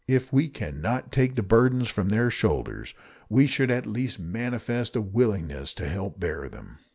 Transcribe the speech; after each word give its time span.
If 0.07 0.33
we 0.33 0.47
can 0.49 0.81
not 0.81 1.11
take 1.11 1.35
the 1.35 1.43
burdens 1.43 1.87
from 1.87 2.09
their 2.09 2.31
shoulders, 2.31 2.95
we 3.29 3.45
should 3.45 3.69
at 3.69 3.85
least 3.85 4.17
manifest 4.17 4.95
a 4.95 4.99
willingness 5.01 5.75
to 5.75 5.87
help 5.87 6.15
to 6.15 6.19
bear 6.21 6.49
them. 6.49 6.79